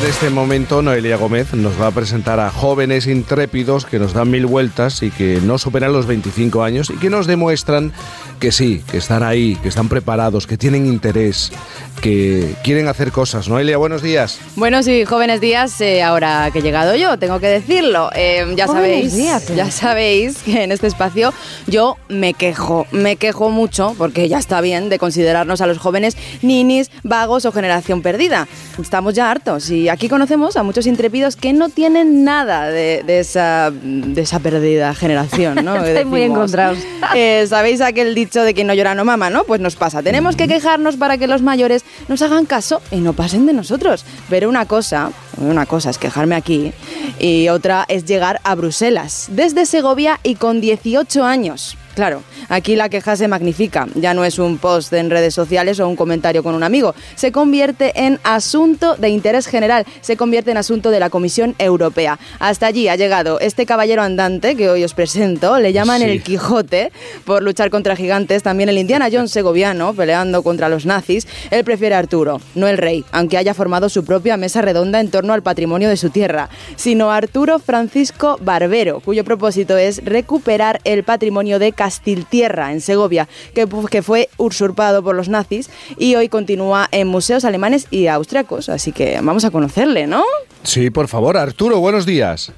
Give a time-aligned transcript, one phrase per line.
[0.00, 4.30] en este momento Noelia Gómez nos va a presentar a jóvenes intrépidos que nos dan
[4.30, 7.92] mil vueltas y que no superan los 25 años y que nos demuestran
[8.38, 11.52] que sí, que están ahí, que están preparados, que tienen interés,
[12.00, 13.48] que quieren hacer cosas.
[13.48, 14.38] Noelia, buenos días.
[14.56, 18.10] Buenos y jóvenes días, eh, ahora que he llegado yo, tengo que decirlo.
[18.14, 19.14] Eh, ya sabéis,
[19.54, 21.34] ya sabéis que en este espacio
[21.66, 26.16] yo me quejo, me quejo mucho porque ya está bien de considerarnos a los jóvenes
[26.40, 28.48] ninis, vagos o generación perdida.
[28.80, 33.70] Estamos ya hartos y aquí conocemos a muchos intrépidos que no tienen nada de, esa,
[33.70, 35.76] de esa perdida generación, ¿no?
[35.84, 36.78] Estoy muy encontrados.
[37.16, 39.42] Eh, ¿Sabéis aquel dicho de que no llora no mama, no?
[39.42, 40.00] Pues nos pasa.
[40.00, 44.04] Tenemos que quejarnos para que los mayores nos hagan caso y no pasen de nosotros.
[44.28, 46.72] Pero una cosa, una cosa es quejarme aquí
[47.18, 51.76] y otra es llegar a Bruselas, desde Segovia y con 18 años.
[51.94, 53.88] Claro, aquí la queja se magnifica.
[53.94, 56.94] Ya no es un post en redes sociales o un comentario con un amigo.
[57.16, 59.84] Se convierte en asunto de interés general.
[60.00, 62.18] Se convierte en asunto de la Comisión Europea.
[62.38, 65.58] Hasta allí ha llegado este caballero andante que hoy os presento.
[65.58, 66.92] Le llaman el Quijote
[67.24, 68.42] por luchar contra gigantes.
[68.42, 71.26] También el Indiana Jones segoviano peleando contra los nazis.
[71.50, 75.10] Él prefiere a Arturo, no el rey, aunque haya formado su propia mesa redonda en
[75.10, 81.04] torno al patrimonio de su tierra, sino Arturo Francisco Barbero, cuyo propósito es recuperar el
[81.04, 86.86] patrimonio de Castiltierra, en Segovia, que, que fue usurpado por los nazis y hoy continúa
[86.92, 88.68] en museos alemanes y austriacos.
[88.68, 90.22] Así que vamos a conocerle, ¿no?
[90.62, 91.38] Sí, por favor.
[91.38, 92.52] Arturo, buenos días.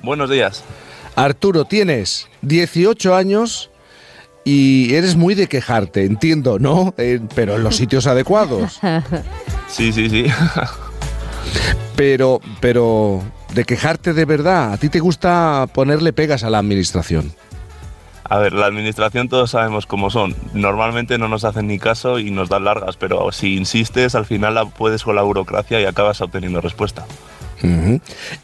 [0.00, 0.62] Buenos días.
[1.16, 3.72] Arturo, tienes 18 años
[4.44, 6.94] y eres muy de quejarte, entiendo, ¿no?
[6.98, 8.78] Eh, pero en los sitios adecuados.
[9.66, 10.26] Sí, sí, sí.
[11.96, 17.34] pero, pero, de quejarte de verdad, ¿a ti te gusta ponerle pegas a la administración?
[18.28, 20.34] A ver, la administración todos sabemos cómo son.
[20.52, 24.54] Normalmente no nos hacen ni caso y nos dan largas, pero si insistes, al final
[24.54, 27.06] la puedes con la burocracia y acabas obteniendo respuesta.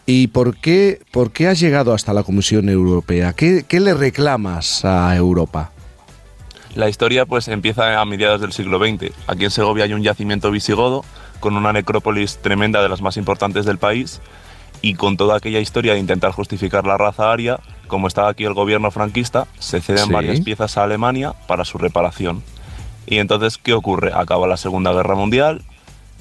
[0.06, 3.32] ¿Y por qué, por qué has llegado hasta la Comisión Europea?
[3.32, 5.70] ¿Qué, ¿Qué, le reclamas a Europa?
[6.74, 9.12] La historia pues empieza a mediados del siglo XX.
[9.28, 11.04] Aquí en Segovia hay un yacimiento visigodo
[11.38, 14.20] con una necrópolis tremenda de las más importantes del país
[14.82, 18.54] y con toda aquella historia de intentar justificar la raza aria, como estaba aquí el
[18.54, 22.42] gobierno franquista, se ceden varias piezas a Alemania para su reparación.
[23.06, 24.12] Y entonces, ¿qué ocurre?
[24.14, 25.62] Acaba la Segunda Guerra Mundial,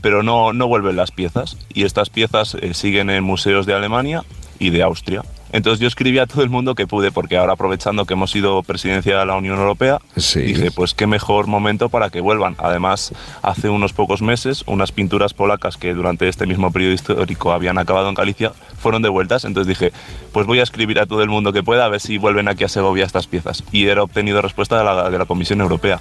[0.01, 1.57] pero no, no vuelven las piezas.
[1.73, 4.23] Y estas piezas eh, siguen en museos de Alemania
[4.59, 5.23] y de Austria.
[5.53, 8.63] Entonces yo escribí a todo el mundo que pude, porque ahora aprovechando que hemos sido
[8.63, 12.55] presidencia de la Unión Europea, dije, pues qué mejor momento para que vuelvan.
[12.57, 17.77] Además, hace unos pocos meses, unas pinturas polacas que durante este mismo periodo histórico habían
[17.77, 19.45] acabado en Galicia, fueron devueltas.
[19.45, 19.93] Entonces dije,
[20.31, 22.63] pues voy a escribir a todo el mundo que pueda a ver si vuelven aquí
[22.63, 23.63] a Segovia estas piezas.
[23.71, 25.99] Y era obtenido respuesta de la, de la Comisión Europea.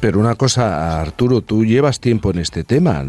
[0.00, 3.04] Pero una cosa, Arturo, tú llevas tiempo en este tema.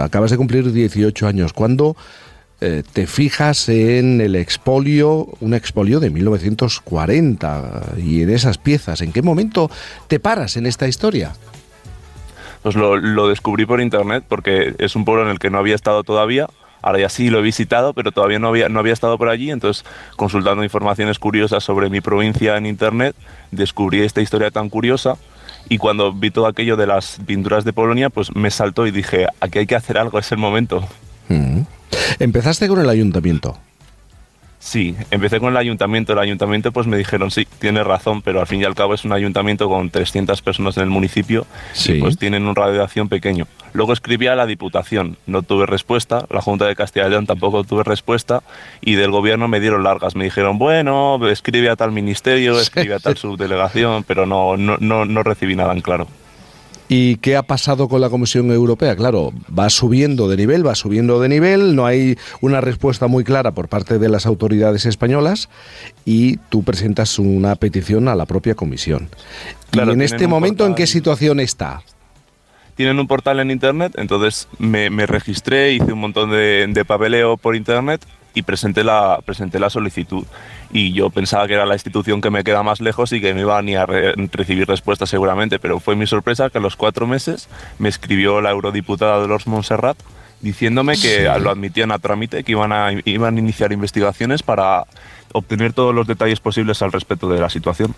[0.00, 1.52] Acabas de cumplir 18 años.
[1.52, 1.96] ¿Cuándo
[2.60, 9.00] eh, te fijas en el expolio, un expolio de 1940 y en esas piezas.
[9.00, 9.70] ¿En qué momento
[10.08, 11.32] te paras en esta historia?
[12.62, 16.04] Pues lo, descubrí por internet porque es un pueblo en el que no había estado
[16.04, 16.46] todavía.
[16.80, 19.50] Ahora ya sí lo he visitado, pero todavía no había, no había estado por allí.
[19.50, 19.84] Entonces,
[20.16, 23.16] consultando informaciones curiosas sobre mi provincia en internet,
[23.50, 25.16] descubrí esta historia tan curiosa.
[25.68, 29.26] Y cuando vi todo aquello de las pinturas de Polonia, pues me saltó y dije,
[29.40, 30.86] aquí hay que hacer algo, es el momento.
[31.28, 31.62] Mm.
[32.18, 33.58] Empezaste con el ayuntamiento.
[34.64, 36.14] Sí, empecé con el ayuntamiento.
[36.14, 39.04] El ayuntamiento pues me dijeron, sí, tienes razón, pero al fin y al cabo es
[39.04, 41.46] un ayuntamiento con 300 personas en el municipio
[41.84, 43.46] y pues tienen un radio de acción pequeño.
[43.74, 47.62] Luego escribí a la Diputación, no tuve respuesta, la Junta de Castilla y León tampoco
[47.64, 48.42] tuve respuesta
[48.80, 50.16] y del gobierno me dieron largas.
[50.16, 55.04] Me dijeron, bueno, escribe a tal ministerio, escribe a tal subdelegación, pero no, no, no,
[55.04, 56.08] no recibí nada en claro.
[56.88, 58.94] ¿Y qué ha pasado con la Comisión Europea?
[58.94, 63.52] Claro, va subiendo de nivel, va subiendo de nivel, no hay una respuesta muy clara
[63.52, 65.48] por parte de las autoridades españolas
[66.04, 69.08] y tú presentas una petición a la propia Comisión.
[69.72, 71.82] y en este momento, ¿en qué situación está?
[72.74, 77.56] Tienen un portal en Internet, entonces me, registré, hice un montón de, de papeleo por
[77.56, 78.04] Internet
[78.34, 80.24] y presenté la, presenté la solicitud.
[80.72, 83.40] Y yo pensaba que era la institución que me queda más lejos y que no
[83.40, 87.48] iba ni a recibir respuesta seguramente, pero fue mi sorpresa que a los cuatro meses
[87.78, 89.96] me escribió la eurodiputada Dolores Montserrat
[90.40, 94.84] diciéndome que lo admitían a trámite, que iban a, iban a iniciar investigaciones para
[95.32, 97.94] obtener todos los detalles posibles al respecto de la situación.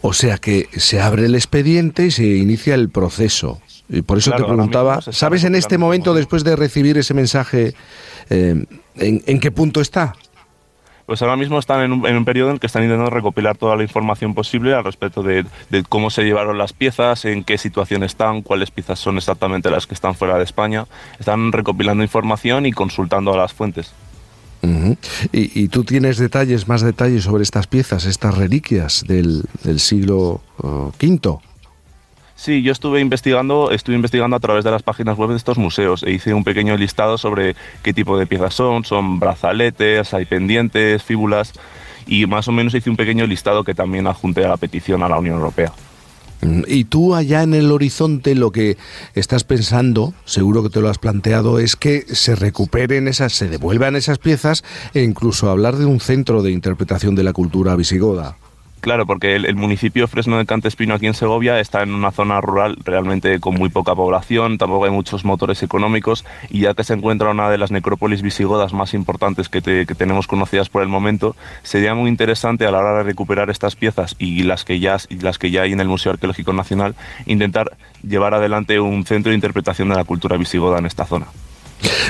[0.00, 3.60] O sea que se abre el expediente y se inicia el proceso.
[3.92, 7.74] Y por eso te preguntaba, ¿sabes en este momento, después de recibir ese mensaje,
[8.30, 8.64] eh,
[8.96, 10.14] ¿en, qué punto está?
[11.04, 13.76] Pues ahora mismo están en un, en un, periodo en que están intentando recopilar toda
[13.76, 18.02] la información posible al respecto de, de, cómo se llevaron las piezas, en qué situación
[18.02, 20.86] están, cuáles piezas son exactamente las que están fuera de España.
[21.18, 23.92] Están recopilando información y consultando a las fuentes.
[24.62, 24.96] Uh -huh.
[25.32, 30.40] ¿Y, ¿Y, tú tienes detalles, más detalles sobre estas piezas, estas reliquias del, del siglo
[30.62, 31.51] uh, V?
[32.34, 36.02] Sí, yo estuve investigando, estuve investigando a través de las páginas web de estos museos
[36.02, 41.02] e hice un pequeño listado sobre qué tipo de piezas son, son brazaletes, hay pendientes,
[41.02, 41.52] fíbulas
[42.06, 45.08] y más o menos hice un pequeño listado que también adjunté a la petición a
[45.08, 45.72] la Unión Europea.
[46.66, 48.76] Y tú allá en el horizonte lo que
[49.14, 53.94] estás pensando, seguro que te lo has planteado, es que se recuperen esas, se devuelvan
[53.94, 58.36] esas piezas e incluso hablar de un centro de interpretación de la cultura visigoda.
[58.82, 62.76] Claro, porque el, municipio Fresno de Cantespino aquí en Segovia está en una zona rural
[62.84, 67.30] realmente con muy poca población, tampoco hay muchos motores económicos y ya que se encuentra
[67.30, 71.94] una de las necrópolis visigodas más importantes que, te, tenemos conocidas por el momento, sería
[71.94, 75.38] muy interesante a la hora de recuperar estas piezas y las que ya, y las
[75.38, 76.96] que ya hay en el Museo Arqueológico Nacional,
[77.26, 81.28] intentar llevar adelante un centro de interpretación de la cultura visigoda en esta zona.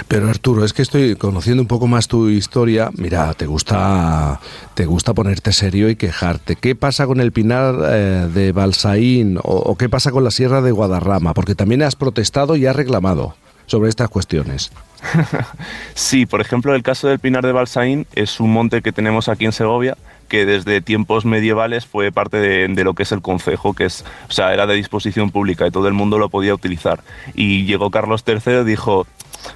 [0.08, 2.90] Pero Arturo, es que estoy conociendo un poco más tu historia.
[2.96, 4.40] Mira, te gusta,
[4.74, 6.56] te gusta ponerte serio y quejarte.
[6.56, 10.72] ¿Qué pasa con el Pinar eh, de Balsaín o, qué pasa con la Sierra de
[10.72, 11.34] Guadarrama?
[11.34, 13.36] Porque también has protestado y has reclamado
[13.66, 14.70] sobre estas cuestiones.
[15.94, 19.44] sí, por ejemplo, el caso del Pinar de Balsaín es un monte que tenemos aquí
[19.44, 19.96] en Segovia
[20.28, 24.02] que desde tiempos medievales fue parte de, de, lo que es el concejo, que es,
[24.30, 27.02] o sea, era de disposición pública y todo el mundo lo podía utilizar.
[27.34, 29.06] Y llegó Carlos III y dijo,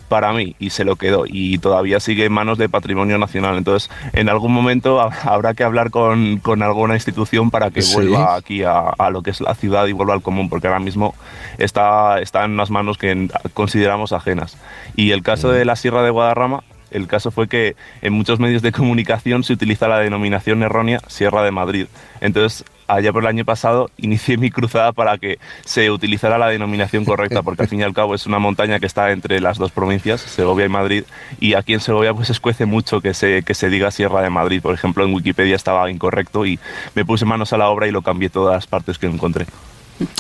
[0.09, 3.57] para mí y se lo quedó y todavía sigue en manos de patrimonio nacional.
[3.57, 7.95] Entonces, en algún momento habrá que hablar con, con alguna institución para que Sí.
[7.95, 10.81] vuelva aquí a, a, lo que es la ciudad y vuelva al común, porque ahora
[10.81, 11.15] mismo
[11.59, 14.57] está, está en unas manos que consideramos ajenas.
[14.97, 18.63] Y el caso de la Sierra de Guadarrama, el caso fue que en muchos medios
[18.63, 21.87] de comunicación se utiliza la denominación errónea Sierra de Madrid.
[22.21, 27.05] Entonces, allá por el año pasado inicié mi cruzada para que se utilizara la denominación
[27.05, 29.73] correcta, porque al fin y al cabo es una montaña que está entre las dos
[29.73, 31.05] provincias, Segovia y Madrid,
[31.41, 34.61] y aquí en Segovia pues escuece mucho que se, que se diga Sierra de Madrid.
[34.63, 36.59] Por ejemplo, en Wikipedia estaba incorrecto y
[36.95, 39.47] me puse manos a la obra y lo cambié todas las partes que encontré.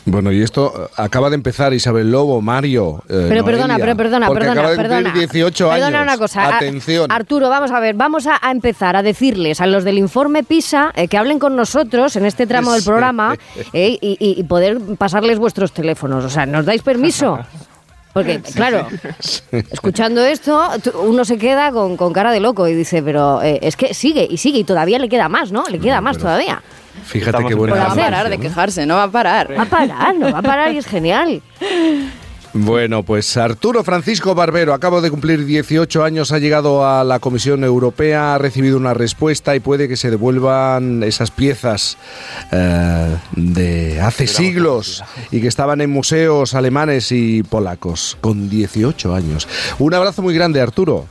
[0.06, 3.02] Bueno, y esto acaba de empezar Isabel Lobo, Mario.
[3.08, 5.12] Eh, pero Noelia, perdona, pero perdona, perdona, acaba de cumplir perdona.
[5.14, 5.84] 18 años.
[5.87, 6.56] Perdona una cosa.
[6.56, 7.11] Atención.
[7.12, 11.08] Arturo, vamos a ver, vamos a, empezar a decirles a los del informe PISA eh,
[11.08, 13.37] que hablen con nosotros en este tramo del programa
[13.73, 16.25] eh, y, y- y poder pasarles vuestros teléfonos.
[16.25, 17.38] O sea, ¿nos dais permiso?
[18.17, 18.89] Porque, claro,
[19.71, 20.59] escuchando esto,
[21.03, 24.27] uno se queda con, con cara de loco y dice, pero eh, es que sigue
[24.31, 25.65] y sigue y todavía le queda más, ¿no?
[25.69, 26.63] Le queda más todavía.
[27.05, 29.55] Fíjate Estamos qué en buena No va a parar de quejarse, no va a parar.
[29.55, 31.43] Va a parar, no va a parar y es genial.
[32.53, 37.65] Bueno, pues Arturo Francisco Barbero acaba de cumplir 18 años, ha llegado a la Comisión
[37.65, 41.99] Europea, ha recibido una respuesta y puede que se devuelvan esas piezas
[42.53, 49.49] eh, de hace siglos y que estaban en museos alemanes y polacos, con 18 años.
[49.79, 51.07] Un abrazo muy grande, Arturo.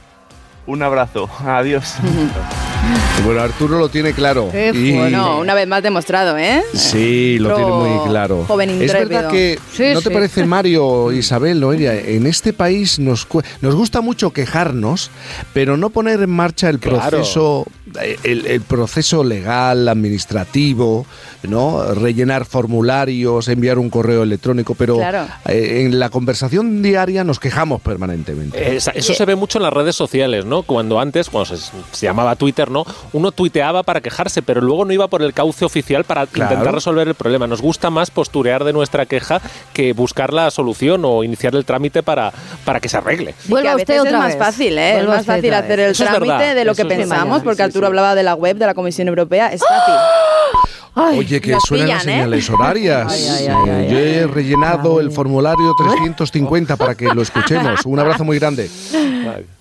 [0.66, 1.96] Un abrazo, adiós.
[3.26, 4.52] Bueno, Arturo lo tiene claro.
[4.54, 6.62] Y- Bueno, una vez más demostrado, ¿eh?
[6.74, 8.44] Sí, lo tiene muy claro.
[8.48, 11.96] joven es verdad que, Sí, ¿no te parece, Mario, Isabel, Noelia?
[11.96, 13.26] En este país nos,
[13.62, 15.10] nos gusta mucho quejarnos,
[15.54, 17.10] pero no poner en marcha el Claro.
[17.10, 17.85] proceso, eh,
[18.24, 21.06] el, el proceso legal, administrativo,
[21.44, 21.94] ¿no?
[21.94, 25.28] Rellenar formularios, enviar un correo electrónico, pero Claro.
[25.48, 28.76] eh, en la conversación diaria nos quejamos permanentemente.
[28.76, 30.64] Esa- Eso se ve mucho en las redes sociales, ¿no?
[30.64, 32.86] Cuando antes, cuando se, se llamaba Twitter, ¿no?
[33.14, 36.52] Uno tuiteaba para quejarse, pero luego no iba por el cauce oficial para Claro.
[36.54, 37.48] intentar resolver el problema.
[37.48, 39.42] Nos gusta más posturear de nuestra queja
[39.74, 42.32] que buscar la solución o iniciar el trámite para,
[42.66, 43.36] para que se arregle.
[43.48, 44.38] Vuelva a usted veces otra es más vez.
[44.38, 45.00] fácil, ¿eh?
[45.00, 47.88] Es más fácil hacer el Eso trámite de lo eso que pensamos, porque Sí, Arturo
[47.88, 49.52] hablaba de la web de la Comisión Europea.
[49.54, 49.94] Es fácil.
[50.98, 52.22] Ay, Oye, que suenan las pillan, ¿eh?
[52.24, 53.12] señales horarias.
[53.12, 54.26] Ay, ay, ay, Eh, ay, Yo he ay.
[54.28, 57.86] rellenado el formulario 350 para que lo escuchemos.
[57.86, 58.70] Un abrazo muy grande.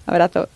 [0.06, 0.48] Abrazo.